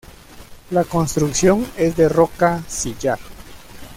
[0.71, 3.19] La construcción es de roca sillar.